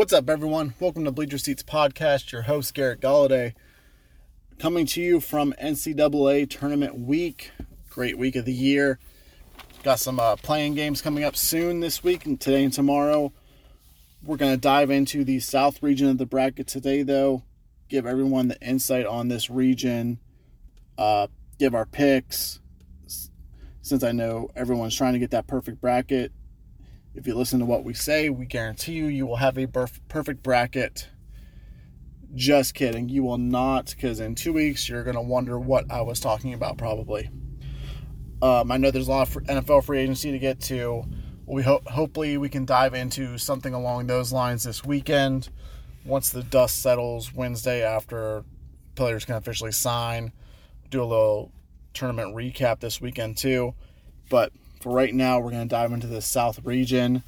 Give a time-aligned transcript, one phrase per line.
[0.00, 0.72] What's up, everyone?
[0.80, 2.32] Welcome to Bleacher Seats Podcast.
[2.32, 3.52] Your host, Garrett Galladay,
[4.58, 7.50] coming to you from NCAA Tournament Week.
[7.90, 8.98] Great week of the year.
[9.82, 13.30] Got some uh, playing games coming up soon this week and today and tomorrow.
[14.22, 17.42] We're going to dive into the South region of the bracket today, though.
[17.90, 20.18] Give everyone the insight on this region.
[20.96, 21.26] Uh,
[21.58, 22.58] give our picks.
[23.82, 26.32] Since I know everyone's trying to get that perfect bracket,
[27.14, 30.42] if you listen to what we say, we guarantee you you will have a perfect
[30.42, 31.08] bracket.
[32.34, 33.08] Just kidding.
[33.08, 36.54] You will not, because in two weeks you're going to wonder what I was talking
[36.54, 37.28] about, probably.
[38.42, 41.04] Um, I know there's a lot of NFL free agency to get to.
[41.46, 45.48] We hope hopefully we can dive into something along those lines this weekend.
[46.04, 48.44] Once the dust settles Wednesday after
[48.94, 50.32] players can officially sign,
[50.90, 51.52] do a little
[51.92, 53.74] tournament recap this weekend too.
[54.30, 57.22] But for right now, we're going to dive into the South region.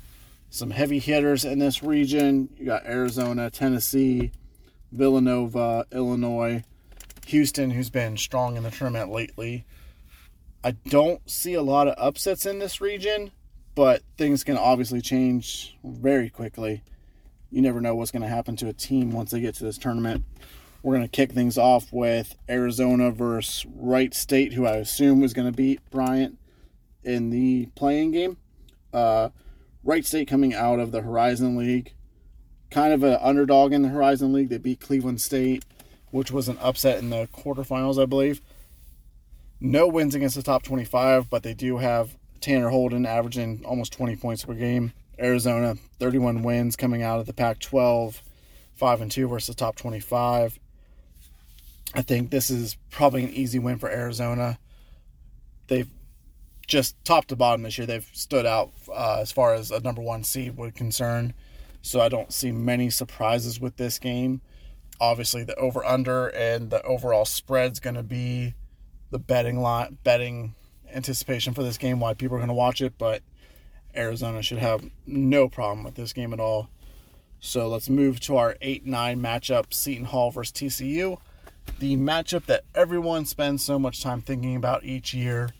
[0.48, 2.48] Some heavy hitters in this region.
[2.58, 4.32] You got Arizona, Tennessee,
[4.90, 6.64] Villanova, Illinois,
[7.26, 9.64] Houston, who's been strong in the tournament lately.
[10.64, 13.32] I don't see a lot of upsets in this region,
[13.74, 16.82] but things can obviously change very quickly.
[17.50, 19.78] You never know what's going to happen to a team once they get to this
[19.78, 20.24] tournament.
[20.82, 25.34] We're going to kick things off with Arizona versus Wright State, who I assume was
[25.34, 26.38] going to beat Bryant
[27.04, 28.36] in the playing game.
[28.92, 29.30] Uh,
[29.84, 31.94] Wright State coming out of the Horizon League,
[32.70, 34.48] kind of an underdog in the Horizon League.
[34.48, 35.64] They beat Cleveland State,
[36.10, 38.40] which was an upset in the quarterfinals, I believe.
[39.60, 44.16] No wins against the top 25, but they do have Tanner Holden averaging almost 20
[44.16, 44.92] points per game.
[45.18, 48.22] Arizona, 31 wins coming out of the Pac 12,
[48.74, 50.58] 5 and 2 versus the top 25.
[51.94, 54.58] I think this is probably an easy win for Arizona.
[55.68, 55.90] They've
[56.66, 60.02] just top to bottom this year, they've stood out uh, as far as a number
[60.02, 61.34] one seed would concern.
[61.82, 64.40] So I don't see many surprises with this game.
[65.00, 68.54] Obviously, the over under and the overall spread's going to be
[69.10, 70.54] the betting line, betting
[70.92, 71.98] anticipation for this game.
[71.98, 73.22] Why people are going to watch it, but
[73.96, 76.70] Arizona should have no problem with this game at all.
[77.40, 81.18] So let's move to our 8 9 matchup Seton Hall versus TCU.
[81.80, 85.50] The matchup that everyone spends so much time thinking about each year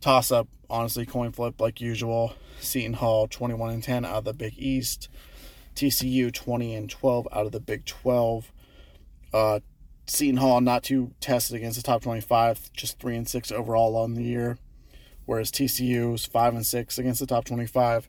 [0.00, 2.34] toss up, honestly, coin flip like usual.
[2.60, 5.08] Seton Hall 21 and 10 out of the Big East.
[5.74, 8.52] TCU 20 and 12 out of the Big 12.
[9.32, 9.60] Uh,
[10.06, 14.14] Seton Hall not too tested against the top 25, just 3 and 6 overall on
[14.14, 14.58] the year.
[15.24, 18.08] Whereas TCU is 5 and 6 against the top 25.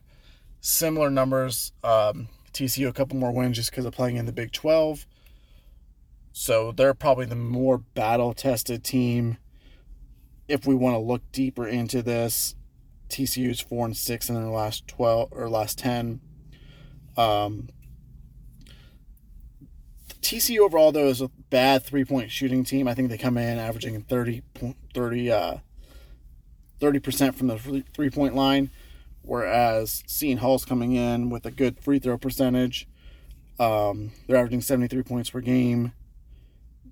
[0.60, 1.72] Similar numbers.
[1.84, 5.06] Um, TCU a couple more wins just because of playing in the Big 12.
[6.32, 9.36] So they're probably the more battle tested team
[10.48, 12.54] if we want to look deeper into this,
[13.08, 16.20] TCU's four and six in their last twelve or last ten.
[17.16, 17.68] Um,
[20.22, 22.88] TCU overall though is a bad three point shooting team.
[22.88, 24.42] I think they come in averaging 30,
[24.94, 25.56] 30 uh,
[26.80, 28.70] 30% from the three point line,
[29.22, 32.88] whereas Seton Hall's coming in with a good free throw percentage.
[33.58, 35.92] Um, they're averaging 73 points per game.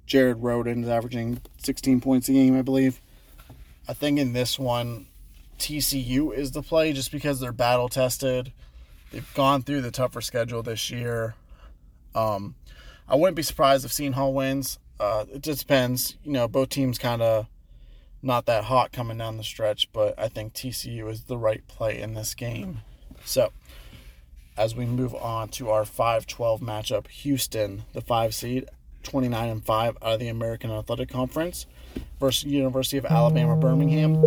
[0.06, 3.00] Jared Rhoden is averaging 16 points a game, I believe.
[3.91, 5.09] I think in this one,
[5.59, 8.53] TCU is the play just because they're battle tested.
[9.11, 11.34] They've gone through the tougher schedule this year.
[12.15, 12.55] Um,
[13.09, 14.78] I wouldn't be surprised if Seton Hall wins.
[15.01, 16.17] Uh, it just depends.
[16.23, 17.49] You know, both teams kind of
[18.23, 22.01] not that hot coming down the stretch, but I think TCU is the right play
[22.01, 22.83] in this game.
[23.25, 23.51] So,
[24.57, 28.69] as we move on to our 5 12 matchup, Houston, the 5 seed,
[29.03, 31.67] 29 and 5 out of the American Athletic Conference
[32.19, 34.23] versus University of Alabama Birmingham.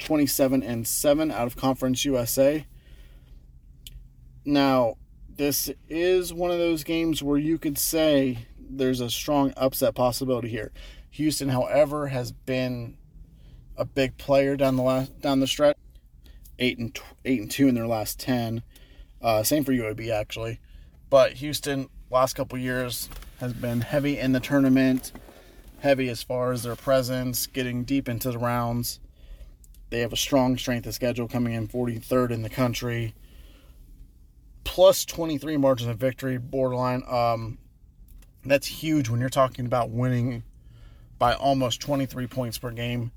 [0.00, 2.66] 27 and 7 out of Conference USA.
[4.44, 4.96] Now,
[5.36, 10.48] this is one of those games where you could say there's a strong upset possibility
[10.48, 10.72] here.
[11.10, 12.96] Houston, however, has been
[13.76, 15.76] a big player down the last down the stretch.
[16.58, 18.62] Eight and eight and two in their last ten.
[19.20, 20.60] Uh, same for UAB actually,
[21.10, 23.08] but Houston last couple years
[23.42, 25.10] has been heavy in the tournament,
[25.80, 29.00] heavy as far as their presence, getting deep into the rounds.
[29.90, 33.14] They have a strong strength of schedule coming in 43rd in the country,
[34.62, 37.02] plus 23 margin of victory, borderline.
[37.08, 37.58] Um,
[38.44, 40.44] that's huge when you're talking about winning
[41.18, 43.10] by almost 23 points per game.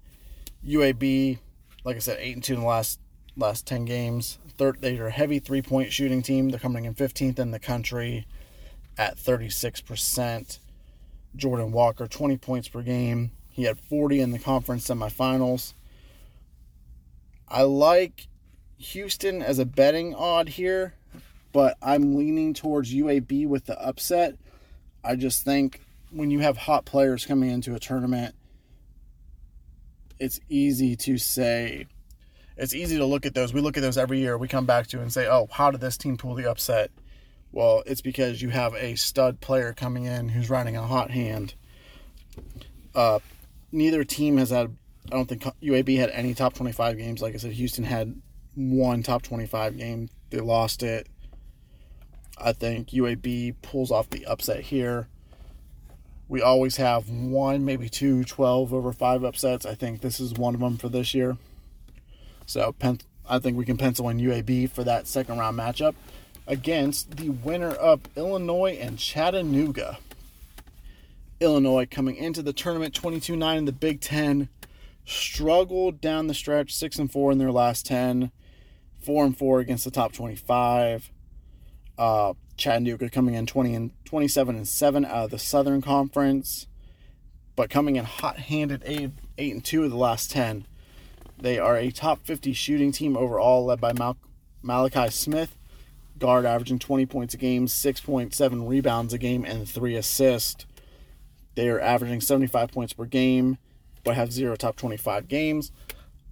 [0.67, 1.37] UAB,
[1.83, 2.99] like I said, eight and two in the last
[3.37, 4.39] last 10 games.
[4.57, 6.49] Third, they are a heavy three point shooting team.
[6.49, 8.25] They're coming in 15th in the country
[8.97, 10.59] at 36%.
[11.35, 13.31] Jordan Walker, 20 points per game.
[13.49, 15.73] He had 40 in the conference semifinals.
[17.47, 18.27] I like
[18.77, 20.93] Houston as a betting odd here,
[21.51, 24.35] but I'm leaning towards UAB with the upset.
[25.03, 25.81] I just think
[26.11, 28.35] when you have hot players coming into a tournament,
[30.19, 31.87] it's easy to say,
[32.57, 33.53] it's easy to look at those.
[33.53, 34.37] We look at those every year.
[34.37, 36.89] We come back to and say, oh, how did this team pull the upset?
[37.55, 41.53] Well, it's because you have a stud player coming in who's riding a hot hand.
[42.93, 43.19] Uh,
[43.71, 44.75] neither team has had,
[45.09, 47.21] I don't think UAB had any top 25 games.
[47.21, 48.21] Like I said, Houston had
[48.55, 50.09] one top 25 game.
[50.31, 51.07] They lost it.
[52.37, 55.07] I think UAB pulls off the upset here.
[56.27, 59.65] We always have one, maybe two 12 over 5 upsets.
[59.65, 61.37] I think this is one of them for this year.
[62.47, 62.75] So
[63.29, 65.95] I think we can pencil in UAB for that second round matchup
[66.47, 69.97] against the winner of Illinois and Chattanooga.
[71.39, 74.49] Illinois coming into the tournament 22 9 in the Big Ten,
[75.05, 78.31] struggled down the stretch, 6 and 4 in their last 10,
[79.01, 81.11] 4 and 4 against the top 25.
[81.97, 86.67] Uh, Chattanooga coming in 20 and 27 and 7 out of the Southern Conference,
[87.55, 90.65] but coming in hot-handed 8, 8 and 2 of the last 10.
[91.37, 94.17] They are a top 50 shooting team overall, led by Mal-
[94.61, 95.55] Malachi Smith,
[96.17, 100.65] guard averaging 20 points a game, 6.7 rebounds a game, and 3 assists.
[101.55, 103.57] They are averaging 75 points per game,
[104.03, 105.71] but have zero top 25 games.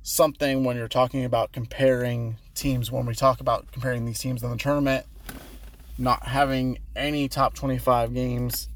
[0.01, 4.49] Something when you're talking about comparing teams, when we talk about comparing these teams in
[4.49, 5.05] the tournament,
[5.97, 8.67] not having any top 25 games.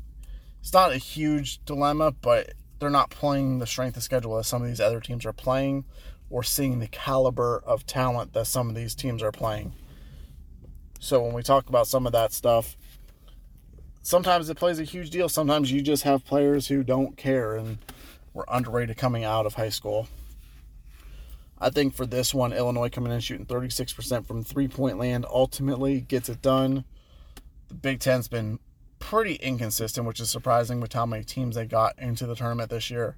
[0.62, 4.62] It's not a huge dilemma, but they're not playing the strength of schedule that some
[4.62, 5.86] of these other teams are playing
[6.30, 9.74] or seeing the caliber of talent that some of these teams are playing.
[11.00, 12.78] So when we talk about some of that stuff,
[14.02, 15.30] sometimes it plays a huge deal.
[15.30, 17.78] Sometimes you just have players who don't care and
[18.34, 20.08] were underrated coming out of high school.
[21.60, 26.02] I think for this one, Illinois coming in shooting 36% from three point land ultimately
[26.02, 26.84] gets it done
[27.68, 28.60] the Big Ten's been
[29.00, 32.90] pretty inconsistent, which is surprising with how many teams they got into the tournament this
[32.90, 33.16] year,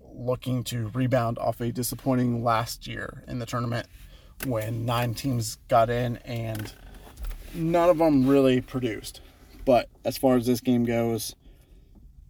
[0.00, 3.86] looking to rebound off a disappointing last year in the tournament
[4.46, 6.72] when nine teams got in and
[7.54, 9.20] none of them really produced.
[9.64, 11.34] But as far as this game goes,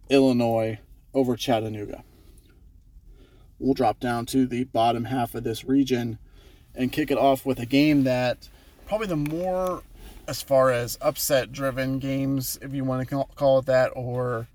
[0.09, 0.79] Illinois
[1.13, 2.03] over Chattanooga.
[3.59, 6.17] We'll drop down to the bottom half of this region
[6.73, 8.49] and kick it off with a game that
[8.87, 9.83] probably the more
[10.27, 14.47] as far as upset driven games, if you want to call it that, or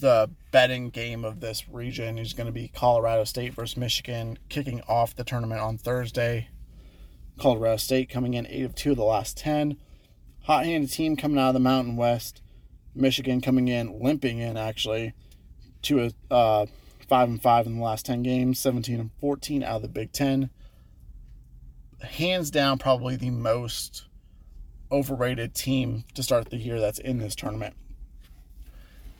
[0.00, 4.80] the betting game of this region is going to be Colorado State versus Michigan, kicking
[4.88, 6.48] off the tournament on Thursday.
[7.38, 9.76] Colorado State coming in 8 of 2 of the last 10.
[10.44, 12.42] Hot handed team coming out of the Mountain West.
[12.94, 15.12] Michigan coming in, limping in actually,
[15.82, 16.66] to a uh,
[17.08, 20.12] 5 and 5 in the last 10 games, 17 and 14 out of the Big
[20.12, 20.50] Ten.
[22.02, 24.06] Hands down, probably the most
[24.90, 27.74] overrated team to start the year that's in this tournament.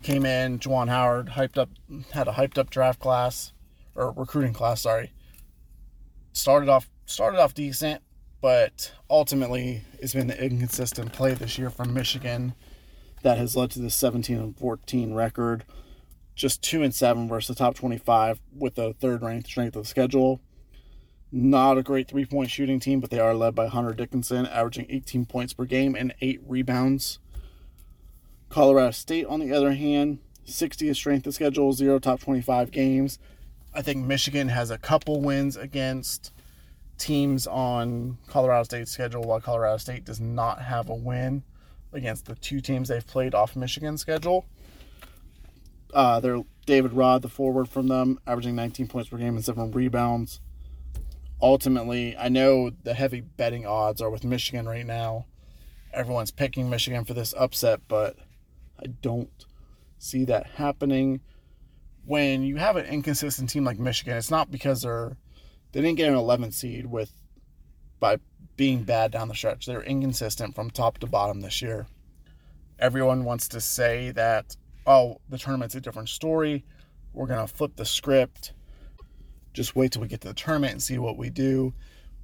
[0.02, 1.70] Came in, Juwan Howard hyped up,
[2.12, 3.52] had a hyped up draft class
[3.94, 4.82] or recruiting class.
[4.82, 5.12] Sorry.
[6.32, 8.02] Started off started off decent,
[8.40, 12.54] but ultimately it's been the inconsistent play this year from Michigan
[13.22, 15.64] that has led to the 17 and 14 record.
[16.34, 19.88] Just two and seven versus the top 25 with the third ranked strength of the
[19.88, 20.40] schedule.
[21.32, 24.86] Not a great three point shooting team, but they are led by Hunter Dickinson, averaging
[24.88, 27.18] 18 points per game and eight rebounds.
[28.48, 33.18] Colorado State, on the other hand, 60th strength of schedule, zero top 25 games.
[33.74, 36.32] I think Michigan has a couple wins against
[36.98, 41.42] teams on Colorado State's schedule, while Colorado State does not have a win
[41.92, 44.44] against the two teams they've played off Michigan's schedule.
[45.94, 49.70] Uh, they're David Rod, the forward from them, averaging 19 points per game and seven
[49.70, 50.40] rebounds
[51.40, 55.26] ultimately, I know the heavy betting odds are with Michigan right now.
[55.92, 58.16] Everyone's picking Michigan for this upset, but
[58.78, 59.30] I don't
[59.98, 61.20] see that happening.
[62.04, 65.16] When you have an inconsistent team like Michigan, it's not because they're
[65.72, 67.12] they didn't get an 11 seed with
[68.00, 68.18] by
[68.56, 69.66] being bad down the stretch.
[69.66, 71.86] They're inconsistent from top to bottom this year.
[72.78, 74.56] Everyone wants to say that
[74.86, 76.64] oh, the tournament's a different story.
[77.12, 78.52] We're going to flip the script
[79.58, 81.74] just wait till we get to the tournament and see what we do.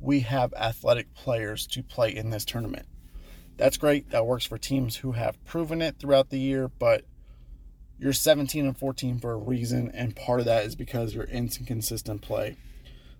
[0.00, 2.86] We have athletic players to play in this tournament.
[3.56, 4.10] That's great.
[4.10, 7.04] That works for teams who have proven it throughout the year, but
[7.98, 12.22] you're 17 and 14 for a reason, and part of that is because you're inconsistent
[12.22, 12.56] play.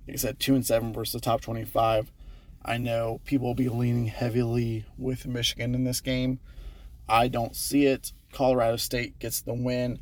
[0.06, 2.12] Like I said, 2 and 7 versus the top 25.
[2.64, 6.40] I know people will be leaning heavily with Michigan in this game.
[7.08, 8.12] I don't see it.
[8.32, 9.99] Colorado State gets the win.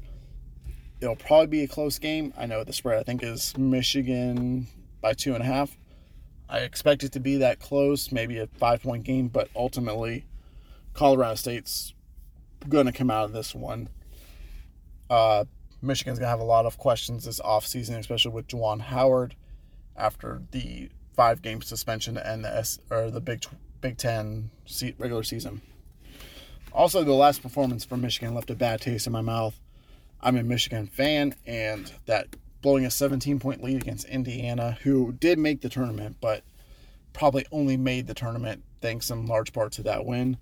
[1.01, 2.33] It'll probably be a close game.
[2.37, 4.69] I know the spread I think is Michigan
[5.01, 5.77] by two and a half.
[6.49, 10.27] I expect it to be that close, maybe a five point game, but ultimately,
[10.95, 11.95] Colorado State's
[12.69, 13.89] going to come out of this one.
[15.11, 15.45] Uh,
[15.81, 19.35] Michigan's going to have a lot of questions this offseason, especially with Juwan Howard
[19.97, 23.45] after the five game suspension and the S, or the Big
[23.81, 24.51] Big Ten
[24.99, 25.61] regular season.
[26.73, 29.61] Also, the last performance from Michigan left a bad taste in my mouth.
[30.21, 32.29] I'm a Michigan fan, and that
[32.63, 36.45] blowing a 17 point lead against Indiana, who did make the tournament, but
[37.13, 40.39] probably only made the tournament thanks in large part to that win.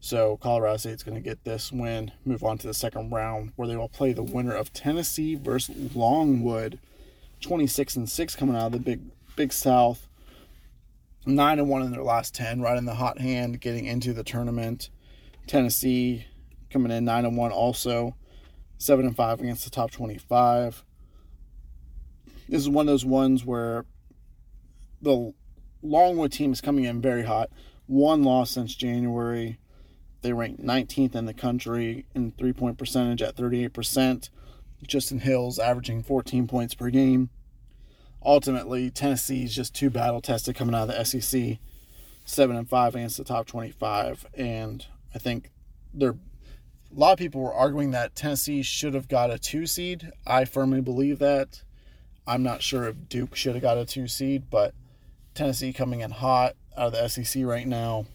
[0.00, 3.66] So Colorado State's going to get this win, move on to the second round, where
[3.66, 6.78] they will play the winner of Tennessee versus Longwood,
[7.40, 9.00] 26 and six coming out of the Big
[9.36, 10.08] Big South,
[11.26, 14.24] nine and one in their last ten, right in the hot hand, getting into the
[14.24, 14.90] tournament.
[15.46, 16.26] Tennessee
[16.70, 18.16] coming in nine and one, also
[18.78, 20.84] seven and five against the top 25.
[22.48, 23.84] This is one of those ones where
[25.02, 25.32] the
[25.82, 27.50] Longwood team is coming in very hot.
[27.86, 29.58] One loss since January.
[30.22, 34.30] They ranked 19th in the country in three point percentage at 38%.
[34.86, 37.30] Justin Hill's averaging 14 points per game.
[38.24, 41.58] Ultimately, Tennessee is just too battle tested coming out of the SEC,
[42.24, 45.50] seven and five against the top 25, and I think
[45.94, 46.16] they're.
[46.94, 50.12] A lot of people were arguing that Tennessee should have got a two seed.
[50.26, 51.62] I firmly believe that.
[52.26, 54.72] I'm not sure if Duke should have got a two seed, but
[55.34, 58.06] Tennessee coming in hot out of the SEC right now.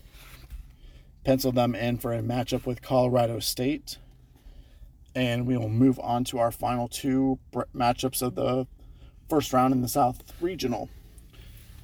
[1.24, 3.98] Pencil them in for a matchup with Colorado State.
[5.14, 7.40] And we will move on to our final two
[7.76, 8.66] matchups of the
[9.30, 10.90] first round in the South Regional.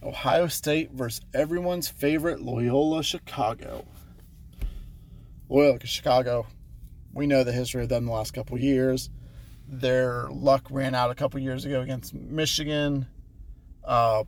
[0.03, 3.85] Ohio State versus everyone's favorite Loyola Chicago.
[5.49, 6.45] Loyola Chicago,
[7.13, 9.09] we know the history of them the last couple years.
[9.67, 13.07] Their luck ran out a couple years ago against Michigan.
[13.83, 14.23] Uh,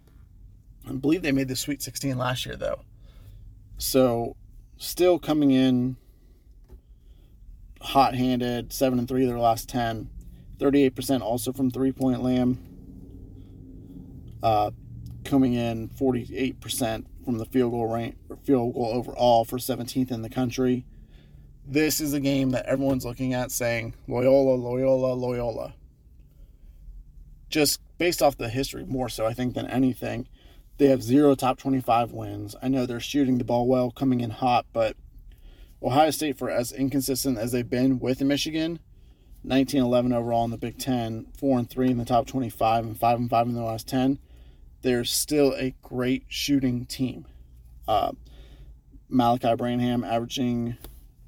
[0.87, 2.81] I believe they made the Sweet 16 last year, though.
[3.77, 4.35] So,
[4.77, 5.97] still coming in
[7.81, 10.09] hot handed, 7 and 3 their last 10.
[10.57, 12.57] 38% also from three point land.
[14.43, 14.71] Uh,
[15.23, 20.29] coming in 48% from the field goal rank, field goal overall for 17th in the
[20.29, 20.85] country
[21.69, 25.75] this is a game that everyone's looking at saying Loyola, Loyola, Loyola.
[27.49, 30.27] Just based off the history, more so, I think, than anything.
[30.77, 32.55] They have zero top 25 wins.
[32.61, 34.95] I know they're shooting the ball well, coming in hot, but
[35.81, 38.79] Ohio State, for as inconsistent as they've been with Michigan,
[39.43, 42.99] 19 11 overall in the Big Ten, 4 and 3 in the top 25, and
[42.99, 44.19] 5 and 5 in the last 10,
[44.81, 47.25] they're still a great shooting team.
[47.87, 48.11] Uh,
[49.09, 50.77] Malachi Branham averaging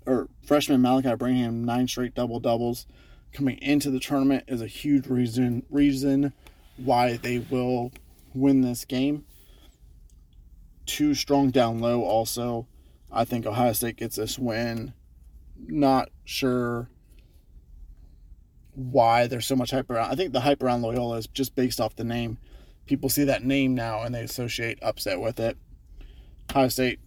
[0.05, 2.85] or freshman Malachi Branham nine straight double doubles
[3.33, 6.33] coming into the tournament is a huge reason reason
[6.77, 7.91] why they will
[8.33, 9.25] win this game.
[10.85, 12.67] Too strong down low also.
[13.11, 14.93] I think Ohio State gets this win.
[15.57, 16.89] Not sure
[18.73, 20.11] why there's so much hype around.
[20.11, 22.37] I think the hype around Loyola is just based off the name.
[22.85, 25.57] People see that name now and they associate upset with it.
[26.49, 26.99] Ohio State,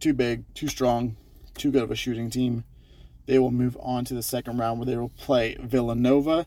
[0.00, 1.16] too big, too strong,
[1.54, 2.64] too good of a shooting team.
[3.26, 6.46] They will move on to the second round where they will play Villanova,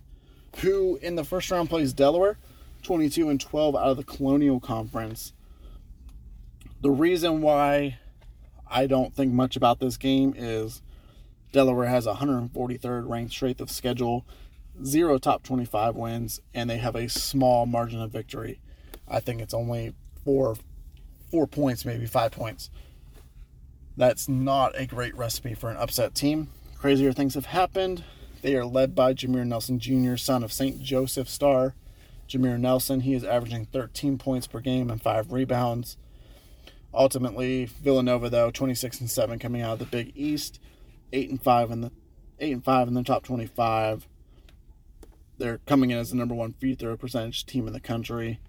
[0.60, 2.38] who in the first round plays Delaware,
[2.84, 5.34] 22 and 12 out of the Colonial Conference.
[6.82, 8.00] The reason why
[8.70, 10.82] I don't think much about this game is
[11.52, 14.26] Delaware has 143rd ranked strength of schedule,
[14.84, 18.60] zero top 25 wins, and they have a small margin of victory.
[19.08, 19.94] I think it's only
[20.26, 20.56] four,
[21.32, 22.70] four points, maybe five points.
[23.96, 26.50] That's not a great recipe for an upset team.
[26.78, 28.04] Crazier things have happened.
[28.42, 30.82] They are led by Jameer Nelson Jr., son of St.
[30.82, 31.74] Joseph star.
[32.30, 35.98] Jameer Nelson, he is averaging 13 points per game and five rebounds.
[36.98, 40.60] Ultimately, Villanova though 26 and 7 coming out of the Big East,
[41.14, 41.92] 8 and 5 in the
[42.40, 44.08] 8 and 5 in the top 25.
[45.38, 48.40] They're coming in as the number one free throw percentage team in the country.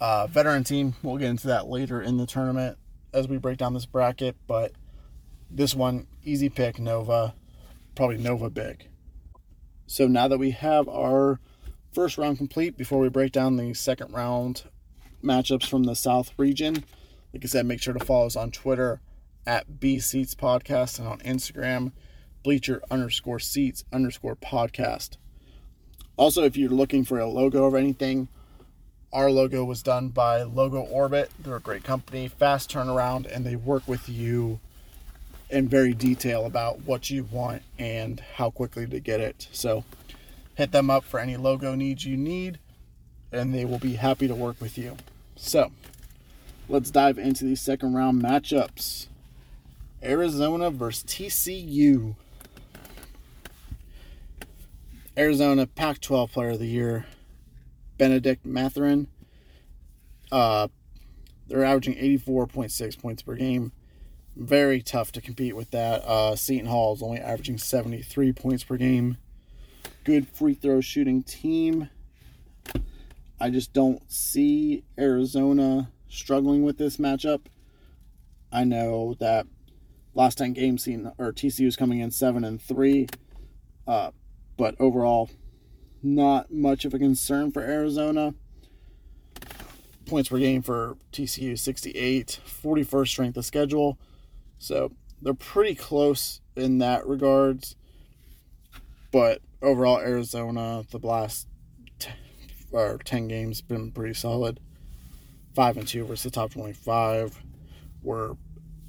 [0.00, 2.78] Uh, veteran team, we'll get into that later in the tournament
[3.12, 4.72] as we break down this bracket, but
[5.50, 7.34] this one, easy pick, Nova.
[7.94, 8.88] Probably Nova big.
[9.86, 11.38] So now that we have our
[11.92, 14.62] first round complete, before we break down the second round
[15.22, 16.84] matchups from the South region,
[17.32, 19.00] like I said, make sure to follow us on Twitter
[19.46, 21.92] at B Seats Podcast and on Instagram,
[22.42, 25.16] bleacher underscore seats underscore podcast.
[26.16, 28.28] Also, if you're looking for a logo or anything,
[29.12, 31.30] our logo was done by Logo Orbit.
[31.38, 34.60] They're a great company, fast turnaround, and they work with you
[35.48, 39.48] in very detail about what you want and how quickly to get it.
[39.52, 39.84] So
[40.56, 42.58] hit them up for any logo needs you need,
[43.32, 44.96] and they will be happy to work with you.
[45.36, 45.70] So
[46.68, 49.06] let's dive into these second round matchups.
[50.02, 52.14] Arizona versus TCU.
[55.16, 57.06] Arizona Pac 12 Player of the Year,
[57.96, 59.08] Benedict Mathurin.
[60.30, 60.68] Uh,
[61.48, 63.72] they're averaging 84.6 points per game.
[64.36, 66.04] Very tough to compete with that.
[66.04, 69.16] Uh, Seton Hall is only averaging 73 points per game.
[70.04, 71.88] Good free throw shooting team.
[73.40, 77.42] I just don't see Arizona struggling with this matchup.
[78.50, 79.46] I know that
[80.14, 83.08] last 10 games seen or TCU is coming in 7 and 3.
[83.86, 84.10] Uh,
[84.56, 85.30] but overall
[86.02, 88.34] not much of a concern for Arizona.
[90.06, 93.98] Points per game for TCU 68, 41st strength of schedule.
[94.58, 97.76] So they're pretty close in that regards.
[99.10, 101.48] But overall, Arizona, the last
[101.98, 102.10] t-
[102.72, 104.60] or 10 games, been pretty solid.
[105.54, 107.42] 5 and 2 versus the top 25.
[108.02, 108.34] We're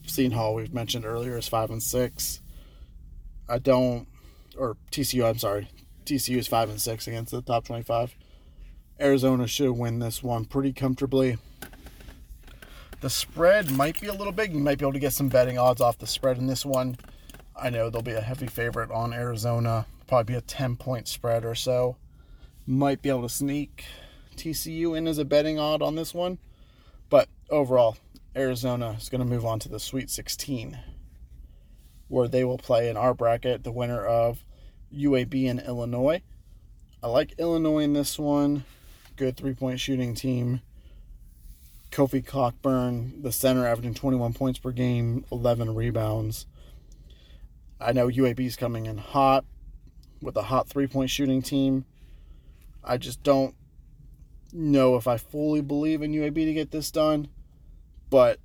[0.06, 2.42] Seton Hall, we've mentioned earlier, is 5 and 6.
[3.48, 4.08] I don't,
[4.58, 5.70] or TCU, I'm sorry.
[6.06, 8.16] TCU is 5 and 6 against the top 25.
[9.00, 11.38] Arizona should win this one pretty comfortably.
[13.01, 14.54] The spread might be a little big.
[14.54, 16.98] You might be able to get some betting odds off the spread in this one.
[17.56, 21.46] I know there'll be a heavy favorite on Arizona, probably be a 10 point spread
[21.46, 21.96] or so.
[22.66, 23.86] Might be able to sneak
[24.36, 26.39] TCU in as a betting odd on this one.
[27.51, 27.98] Overall,
[28.36, 30.77] Arizona is going to move on to the Sweet 16,
[32.08, 34.46] where they will play in our bracket the winner of
[34.94, 36.22] UAB and Illinois.
[37.01, 38.65] I like Illinois in this one.
[39.15, 40.62] Good three point shooting team.
[41.89, 46.46] Kofi Cockburn, the center, averaging 21 points per game, 11 rebounds.
[47.82, 49.44] I know UAB is coming in hot
[50.22, 51.86] with a hot three point shooting team.
[52.84, 53.55] I just don't
[54.53, 57.27] know if I fully believe in UAB to get this done.
[58.09, 58.39] But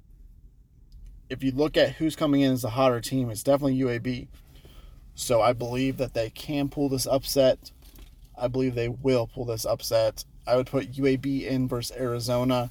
[1.31, 4.29] if you look at who's coming in as the hotter team, it's definitely UAB.
[5.15, 7.71] So I believe that they can pull this upset.
[8.37, 10.25] I believe they will pull this upset.
[10.47, 12.71] I would put UAB in versus Arizona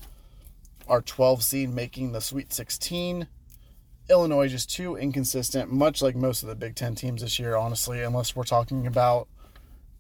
[0.88, 3.28] our 12 seed making the Sweet 16.
[4.10, 8.02] Illinois just too inconsistent, much like most of the Big Ten teams this year, honestly,
[8.02, 9.28] unless we're talking about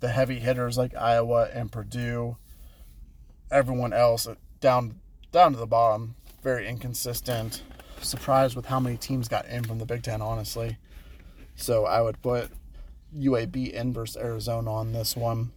[0.01, 2.36] the heavy hitters like Iowa and Purdue.
[3.49, 4.27] Everyone else
[4.60, 4.99] down
[5.32, 7.63] down to the bottom, very inconsistent.
[8.01, 10.77] Surprised with how many teams got in from the Big Ten, honestly.
[11.56, 12.51] So I would put
[13.17, 15.51] UAB in versus Arizona on this one.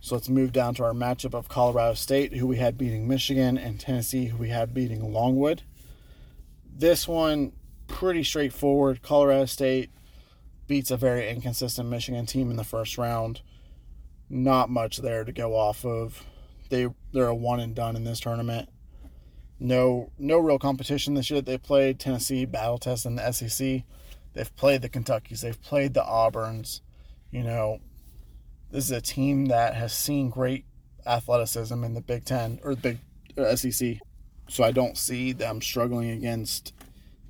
[0.00, 3.58] So let's move down to our matchup of Colorado State, who we had beating Michigan,
[3.58, 5.62] and Tennessee, who we had beating Longwood.
[6.74, 7.52] This one,
[7.86, 9.02] pretty straightforward.
[9.02, 9.90] Colorado State
[10.66, 13.42] beats a very inconsistent Michigan team in the first round.
[14.30, 16.24] Not much there to go off of.
[16.70, 18.68] They they're a one and done in this tournament.
[19.60, 22.00] No no real competition this year they played.
[22.00, 23.82] Tennessee battle test in the SEC.
[24.32, 25.42] They've played the Kentuckys.
[25.42, 26.80] They've played the Auburns.
[27.30, 27.80] You know,
[28.70, 30.64] this is a team that has seen great
[31.06, 32.98] athleticism in the Big Ten or the Big
[33.38, 33.98] uh, SEC.
[34.48, 36.72] So I don't see them struggling against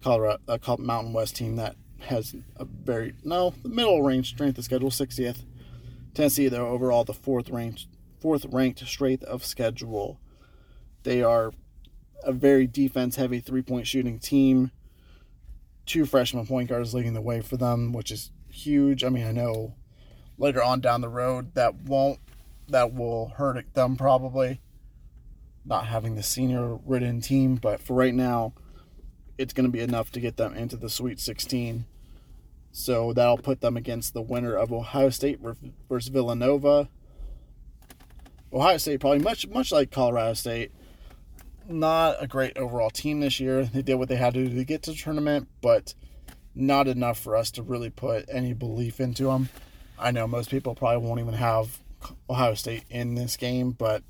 [0.03, 4.65] Colorado, a Mountain West team that has a very no the middle range strength of
[4.65, 5.45] schedule, 60th.
[6.15, 7.87] Tennessee, though, overall the fourth ranked
[8.21, 10.21] fourth ranked strength of schedule.
[11.03, 11.53] They are
[12.25, 14.71] a very defense heavy three point shooting team.
[15.87, 19.03] Two freshman point guards leading the way for them, which is huge.
[19.03, 19.75] I mean, I know
[20.41, 22.19] later on down the road that won't
[22.69, 24.61] that will hurt them probably
[25.65, 28.53] not having the senior ridden team but for right now
[29.37, 31.85] it's going to be enough to get them into the sweet 16
[32.73, 35.39] so that'll put them against the winner of ohio state
[35.89, 36.89] versus villanova
[38.53, 40.73] ohio state probably much much like colorado state
[41.71, 44.65] not a great overall team this year they did what they had to do to
[44.65, 45.95] get to the tournament but
[46.55, 49.49] not enough for us to really put any belief into them
[50.01, 51.79] I know most people probably won't even have
[52.29, 54.03] Ohio State in this game, but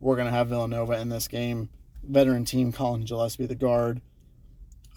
[0.00, 1.68] we're going to have Villanova in this game.
[2.02, 4.00] Veteran team, Collin Gillespie, the guard,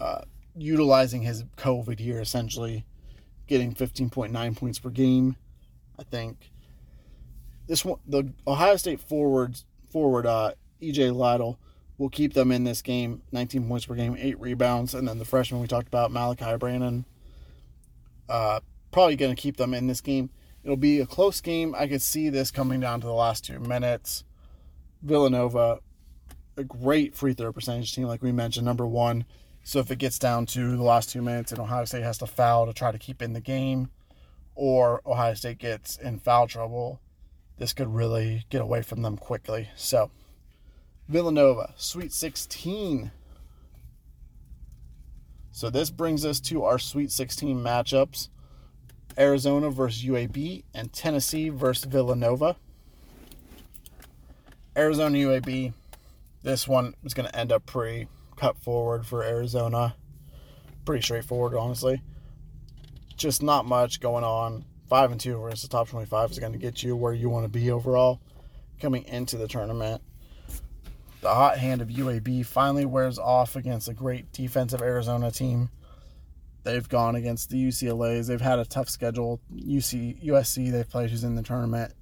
[0.00, 0.22] uh,
[0.56, 2.84] utilizing his COVID year essentially,
[3.46, 5.36] getting 15.9 points per game.
[5.96, 6.50] I think
[7.68, 11.58] this one, the Ohio State forwards forward uh, EJ Liddell
[11.98, 13.22] will keep them in this game.
[13.32, 17.04] 19 points per game, eight rebounds, and then the freshman we talked about, Malachi Branham,
[18.28, 18.60] uh,
[18.90, 20.30] probably going to keep them in this game.
[20.62, 21.74] It'll be a close game.
[21.76, 24.24] I could see this coming down to the last two minutes.
[25.02, 25.80] Villanova,
[26.56, 29.24] a great free throw percentage team, like we mentioned, number one.
[29.62, 32.26] So if it gets down to the last two minutes and Ohio State has to
[32.26, 33.90] foul to try to keep in the game,
[34.54, 37.00] or Ohio State gets in foul trouble,
[37.58, 39.68] this could really get away from them quickly.
[39.76, 40.10] So
[41.08, 43.10] Villanova, Sweet 16.
[45.52, 48.28] So this brings us to our Sweet 16 matchups
[49.16, 52.56] Arizona versus UAB and Tennessee versus Villanova.
[54.76, 55.72] Arizona UAB,
[56.42, 59.94] this one is going to end up pretty cut forward for Arizona.
[60.84, 62.02] Pretty straightforward, honestly.
[63.16, 64.64] Just not much going on.
[64.88, 67.44] 5 and 2 versus the top 25 is going to get you where you want
[67.44, 68.20] to be overall
[68.80, 70.02] coming into the tournament.
[71.24, 75.70] The hot hand of UAB finally wears off against a great defensive Arizona team.
[76.64, 78.26] They've gone against the UCLA's.
[78.26, 79.40] They've had a tough schedule.
[79.50, 81.94] UC USC they've played who's in the tournament.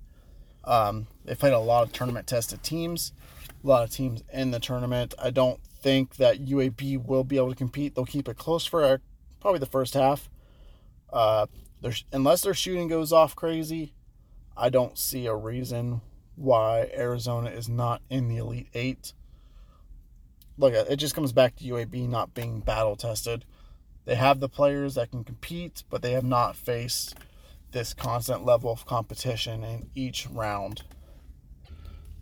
[0.65, 3.13] Um, they've played a lot of tournament tested teams,
[3.63, 5.15] a lot of teams in the tournament.
[5.23, 7.95] I don't think that UAB will be able to compete.
[7.95, 8.99] They'll keep it close for a,
[9.39, 10.29] probably the first half.
[11.13, 11.47] Uh,
[12.13, 13.95] unless their shooting goes off crazy,
[14.57, 16.01] I don't see a reason
[16.37, 19.13] why Arizona is not in the Elite Eight.
[20.59, 23.45] Look, it just comes back to UAB not being battle tested.
[24.05, 27.15] They have the players that can compete, but they have not faced
[27.73, 30.83] this constant level of competition in each round.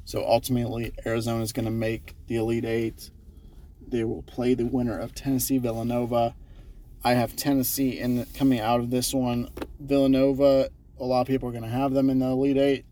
[0.05, 3.11] So ultimately, Arizona is going to make the Elite Eight.
[3.87, 6.35] They will play the winner of Tennessee Villanova.
[7.03, 9.51] I have Tennessee in coming out of this one.
[9.79, 10.69] Villanova,
[10.99, 12.85] a lot of people are going to have them in the Elite Eight.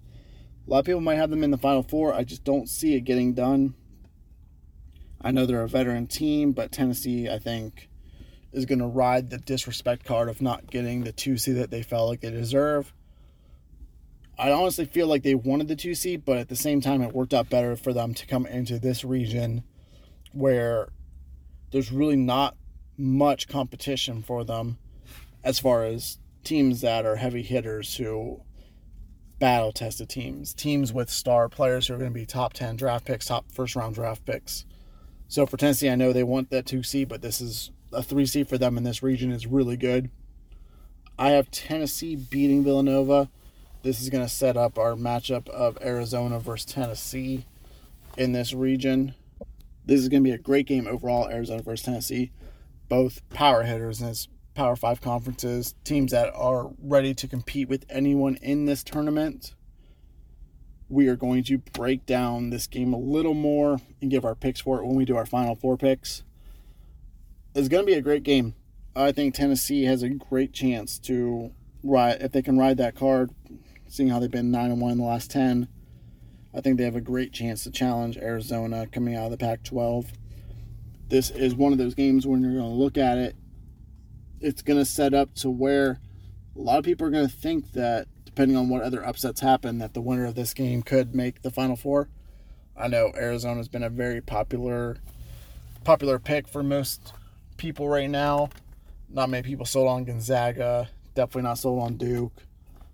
[0.68, 2.12] A lot of people might have them in the Final Four.
[2.12, 3.72] I just don't see it getting done.
[5.18, 7.88] I know they're a veteran team, but Tennessee, I think,
[8.52, 11.82] is going to ride the disrespect card of not getting the 2 seed that they
[11.82, 12.92] felt like they deserve.
[14.38, 17.14] I honestly feel like they wanted the 2 seed, but at the same time, it
[17.14, 19.64] worked out better for them to come into this region
[20.32, 20.88] where
[21.70, 22.58] there's really not
[22.98, 24.76] much competition for them
[25.42, 28.42] as far as teams that are heavy hitters who
[29.38, 33.04] battle tested teams, teams with star players who are going to be top 10 draft
[33.04, 34.64] picks, top first round draft picks.
[35.28, 38.26] So for Tennessee, I know they want that 2 seed, but this is a 3
[38.26, 40.10] seed for them in this region is really good.
[41.18, 43.28] I have Tennessee beating Villanova.
[43.82, 47.44] This is going to set up our matchup of Arizona versus Tennessee
[48.16, 49.14] in this region.
[49.84, 52.30] This is going to be a great game overall, Arizona versus Tennessee.
[52.88, 57.86] Both power hitters in this Power Five conferences, teams that are ready to compete with
[57.88, 59.54] anyone in this tournament.
[60.88, 64.60] We are going to break down this game a little more and give our picks
[64.60, 66.24] for it when we do our final four picks.
[67.54, 68.56] It's going to be a great game.
[68.96, 71.52] I think Tennessee has a great chance to
[71.84, 73.30] ride if they can ride that card,
[73.86, 75.68] seeing how they've been nine and one in the last ten.
[76.52, 80.08] I think they have a great chance to challenge Arizona coming out of the Pac-12.
[81.06, 83.36] This is one of those games when you're going to look at it
[84.40, 86.00] it's going to set up to where
[86.56, 89.78] a lot of people are going to think that depending on what other upsets happen
[89.78, 92.08] that the winner of this game could make the final four.
[92.76, 94.98] I know arizona's been a very popular
[95.84, 97.12] popular pick for most
[97.56, 98.50] people right now.
[99.08, 102.32] Not many people sold on gonzaga definitely not sold on duke.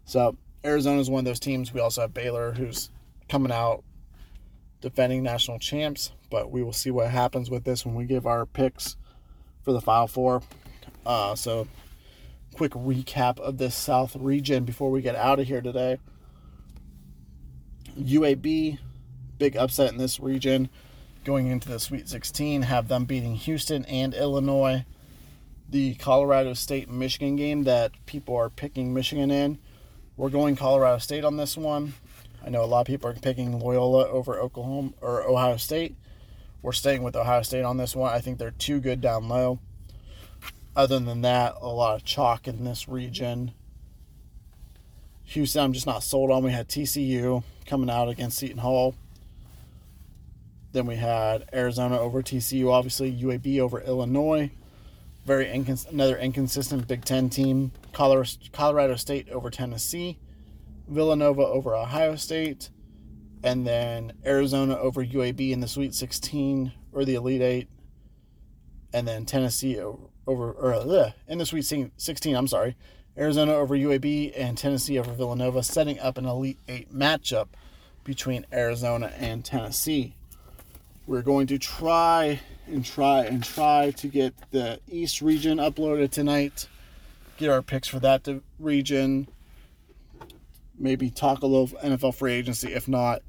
[0.07, 1.75] So arizona is one of those teams.
[1.75, 2.91] We also have baylor who's
[3.29, 3.85] coming out
[4.81, 8.45] defending national champs but we will see what happens with this when we give our
[8.45, 8.97] picks
[9.63, 10.43] for the final four
[11.07, 11.69] uh, so,
[12.55, 15.99] quick recap of this South region before we get out of here today.
[17.99, 18.79] UAB,
[19.39, 20.69] big upset in this region
[21.25, 24.85] going into the Sweet 16, have them beating Houston and Illinois.
[25.69, 29.59] The Colorado State Michigan game that people are picking Michigan in.
[30.17, 31.95] We're going Colorado State on this one.
[32.45, 35.97] I know a lot of people are picking Loyola over Oklahoma or Ohio State.
[36.63, 38.13] We're staying with Ohio State on this one.
[38.13, 39.59] I think they're too good down low
[40.77, 43.53] other than that, a lot of chalk in this region.
[45.25, 46.43] Houston, I'm just not sold on.
[46.43, 48.95] We had TCU coming out against Seton Hall.
[50.73, 54.51] Then we had Arizona over TCU, obviously UAB over Illinois.
[55.25, 57.73] Very incons- another inconsistent Big Ten team.
[57.93, 60.19] Colorado State over Tennessee,
[60.89, 62.71] Villanova over Ohio State,
[63.43, 67.69] and then Arizona over UAB in the Sweet 16 or the Elite Eight,
[68.93, 72.37] and then Tennessee over, over or in the Sweet 16.
[72.37, 72.77] I'm sorry,
[73.17, 77.49] Arizona over UAB and Tennessee over Villanova, setting up an Elite Eight matchup
[78.03, 80.15] between Arizona and Tennessee.
[81.07, 86.67] We're going to try and try and try to get the East region uploaded tonight.
[87.37, 88.27] Get our picks for that
[88.59, 89.29] region.
[90.79, 92.73] Maybe talk a little NFL free agency.
[92.73, 93.23] If not,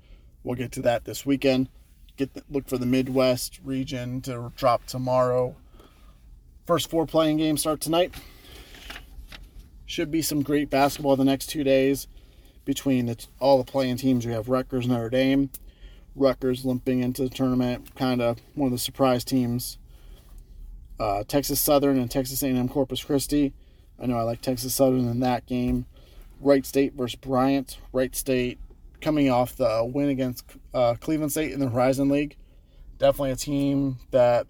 [0.44, 1.70] we'll get to that this weekend.
[2.18, 5.56] Get the, look for the Midwest region to drop tomorrow
[6.66, 8.16] First four playing games start tonight.
[9.86, 12.08] Should be some great basketball the next two days
[12.66, 14.26] between the, all the playing teams.
[14.26, 15.52] We have Rutgers, Notre Dame.
[16.16, 19.78] Rutgers limping into the tournament, kind of one of the surprise teams.
[21.00, 23.54] Uh, Texas Southern and Texas A&M Corpus Christi.
[24.00, 25.86] I know I like Texas Southern in that game.
[26.42, 27.78] Wright State versus Bryant.
[27.94, 28.60] Wright State
[29.02, 32.38] coming off the win against uh, Cleveland State in the Horizon League.
[32.98, 34.48] Definitely a team that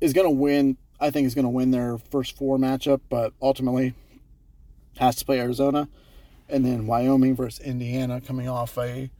[0.00, 0.76] is going to win.
[1.00, 3.94] I think is going to win their first four matchup, but ultimately
[4.98, 5.88] has to play Arizona.
[6.48, 9.10] And then Wyoming versus Indiana coming off a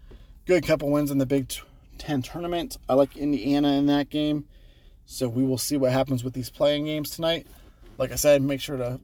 [0.47, 1.53] good couple wins in the Big
[1.99, 2.79] Ten tournament.
[2.89, 4.47] I like Indiana in that game.
[5.07, 7.47] So we will see what happens with these playing games tonight.
[7.97, 9.01] Like I said, make sure to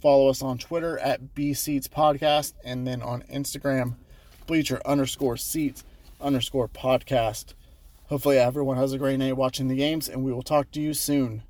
[0.00, 3.96] follow us on Twitter at B Seats Podcast and then on Instagram,
[4.46, 5.84] bleacher underscore seats
[6.20, 7.54] underscore podcast.
[8.08, 10.94] Hopefully, everyone has a great night watching the games, and we will talk to you
[10.94, 11.42] soon.